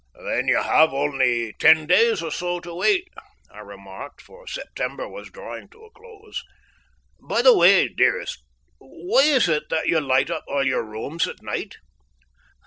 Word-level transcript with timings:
"Then 0.17 0.47
you 0.47 0.59
have 0.63 0.93
only 0.95 1.53
ten 1.59 1.85
days 1.85 2.23
or 2.23 2.31
so 2.31 2.59
to 2.61 2.73
wait," 2.73 3.07
I 3.51 3.59
remarked, 3.59 4.19
for 4.19 4.47
September 4.47 5.07
was 5.07 5.29
drawing 5.29 5.69
to 5.69 5.83
a 5.85 5.91
close. 5.91 6.41
"By 7.21 7.43
the 7.43 7.55
way, 7.55 7.87
dearest, 7.87 8.41
why 8.79 9.21
is 9.25 9.47
it 9.47 9.69
that 9.69 9.85
you 9.87 10.01
light 10.01 10.31
up 10.31 10.45
all 10.47 10.65
your 10.65 10.83
rooms 10.83 11.27
at 11.27 11.43
night?" 11.43 11.75